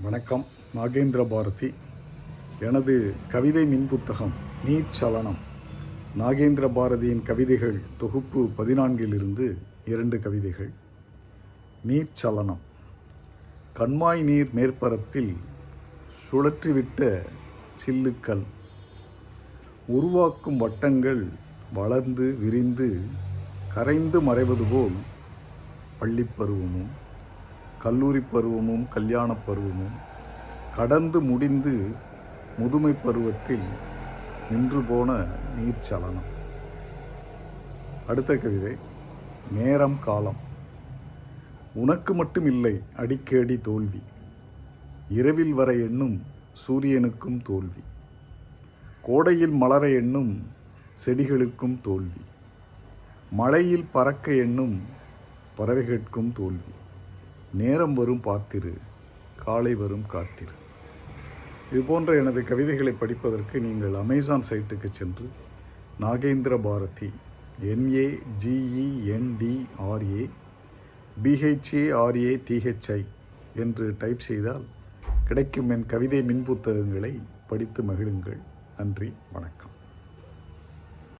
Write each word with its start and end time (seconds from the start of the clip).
வணக்கம். 0.00 0.44
நாகேந்திர 0.74 1.26
பாரதி. 1.28 1.74
எனது 2.60 3.14
கவிதை 3.28 3.66
மின் 3.66 3.88
புத்தகம் 3.88 4.32
நீச்சலனம். 4.66 5.36
நாகேந்திர 6.18 6.68
பாரதியின் 6.68 7.22
கவிதைகள் 7.22 7.80
தொகுப்பு 7.98 8.50
பதினான்கிலிருந்து 8.58 9.56
இரண்டு 9.84 10.20
கவிதைகள். 10.20 10.70
நீர்ச்சலனம் 11.88 12.58
கண்மாய் 13.76 14.22
நீர் 14.22 14.50
மேற்பரப்பில் 14.54 15.36
சுழற்றிவிட்ட 16.30 17.22
சில்லுக்கல். 17.86 18.42
உருவாக்கும் 19.86 20.56
வட்டங்கள் 20.56 21.26
வளர்ந்து 21.74 22.34
விரிந்து 22.34 23.00
கரைந்து 23.74 24.20
மறைவது 24.20 24.62
போல் 24.70 24.96
பள்ளிப்பருவமும். 26.00 26.26
பருவமும் 26.38 27.02
கல்லூரி 27.84 28.20
பருவமும் 28.20 28.88
கல்யாணப் 28.88 29.46
பருவமும் 29.46 29.92
கடந்து 30.76 31.20
முடிந்து 31.20 31.94
முதுமை 32.58 32.92
பருவத்தில் 32.92 33.62
நின்று 34.50 34.80
போன 34.80 35.12
நீர்ச்சலனம். 35.58 36.32
அடுத்த 38.06 38.36
கவிதை 38.36 38.76
நேரம் 39.50 39.98
காலம். 40.04 40.36
உனக்கு 41.74 42.14
மட்டும் 42.14 42.46
இல்லை 42.46 42.80
அடிக்கடி 42.96 43.58
தோல்வி. 43.58 44.02
இரவில் 45.08 45.52
வர 45.52 45.72
எண்ணும் 45.72 46.22
சூரியனுக்கும் 46.66 47.42
தோல்வி. 47.44 47.82
கோடையில் 49.02 49.50
மலர 49.50 49.88
எண்ணும் 49.88 50.46
செடிகளுக்கும் 51.04 51.80
தோல்வி. 51.82 52.20
மழையில் 53.30 53.86
பறக்க 53.92 54.34
எண்ணும் 54.34 54.80
பறவைகளுக்கும் 55.58 56.32
தோல்வி. 56.32 56.82
நேரம் 57.60 57.94
வரும் 57.98 58.22
பார்த்திரு 58.26 58.72
காலை 59.44 59.74
வரும் 59.74 60.06
காத்திரு. 60.12 60.54
இது 61.70 61.80
போன்ற 61.88 62.16
எனது 62.20 62.40
கவிதைகளை 62.50 62.92
படிப்பதற்கு 63.02 63.60
நீங்கள் 63.66 63.94
அமேசான் 64.00 64.46
சைட்டுக்கு 64.50 64.88
சென்று 64.92 65.26
Nagendra 66.02 66.54
Bharathi 66.66 67.10
N A 67.72 68.06
G E N D R A 68.44 70.24
B H A R A 71.24 72.32
T H I 72.48 73.00
என்று 73.64 73.86
டைப் 73.98 74.26
செய்தால் 74.28 74.64
கிடைக்கும் 75.28 75.70
என் 75.76 75.86
கவிதை 75.86 76.22
மின் 76.30 76.44
புத்தகங்களை 76.48 77.12
படித்து 77.46 77.82
மகிழுங்கள். 77.82 78.40
நன்றி 78.78 79.12
வணக்கம். 79.32 79.74